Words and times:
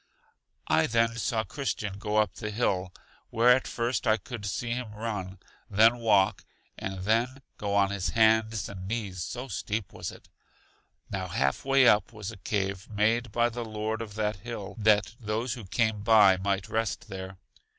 I 0.67 0.87
then 0.87 1.15
saw 1.17 1.43
Christian 1.43 1.99
go 1.99 2.17
up 2.17 2.33
the 2.33 2.49
hill, 2.49 2.91
where 3.29 3.49
at 3.55 3.67
first 3.67 4.07
I 4.07 4.17
could 4.17 4.47
see 4.47 4.71
him 4.71 4.91
run, 4.95 5.37
then 5.69 5.99
walk, 5.99 6.43
and 6.75 7.01
then 7.01 7.43
go 7.59 7.75
on 7.75 7.91
his 7.91 8.09
hands 8.09 8.67
and 8.67 8.87
knees, 8.87 9.21
so 9.21 9.47
steep 9.47 9.93
was 9.93 10.11
it. 10.11 10.27
Now 11.11 11.27
half 11.27 11.63
way 11.65 11.87
up 11.87 12.11
was 12.11 12.31
a 12.31 12.37
cave 12.37 12.89
made 12.89 13.31
by 13.31 13.49
the 13.49 13.63
Lord 13.63 14.01
of 14.01 14.15
that 14.15 14.37
hill, 14.37 14.75
that 14.79 15.13
those 15.19 15.53
who 15.53 15.65
came 15.65 16.01
by 16.01 16.35
might 16.37 16.67
rest 16.67 17.07
there. 17.07 17.37